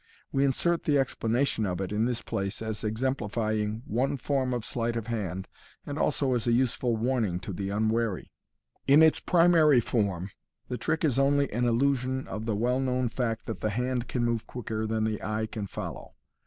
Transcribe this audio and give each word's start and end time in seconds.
We 0.31 0.43
insert 0.43 0.81
the 0.81 0.97
explanation 0.97 1.63
of 1.67 1.79
it 1.79 1.91
in 1.91 2.05
this 2.05 2.23
place 2.23 2.63
as 2.63 2.83
exemplifying 2.83 3.83
one 3.85 4.17
form 4.17 4.51
of 4.51 4.65
sleight 4.65 4.95
of 4.95 5.05
hand, 5.05 5.47
and 5.85 5.99
also 5.99 6.33
as 6.33 6.47
a 6.47 6.51
useful 6.51 6.97
warning 6.97 7.39
to 7.41 7.53
the 7.53 7.69
unwary. 7.69 8.31
In 8.87 9.03
its 9.03 9.19
primary 9.19 9.79
form, 9.79 10.31
the 10.69 10.77
trick 10.79 11.05
is 11.05 11.19
only 11.19 11.53
an 11.53 11.65
illustration 11.65 12.27
of 12.27 12.47
the 12.47 12.55
well, 12.55 12.79
known 12.79 13.09
fact 13.09 13.45
that 13.45 13.59
the 13.59 13.69
hand 13.69 14.07
can 14.07 14.25
move 14.25 14.47
quicker 14.47 14.87
than 14.87 15.03
the 15.03 15.21
eye 15.21 15.45
can 15.45 15.67
follow. 15.67 16.15